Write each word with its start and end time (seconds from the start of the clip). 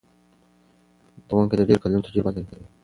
دا 1.15 1.21
ښوونکی 1.33 1.55
د 1.57 1.61
ډېرو 1.67 1.81
کلونو 1.83 2.05
تجربه 2.07 2.29
لري. 2.35 2.63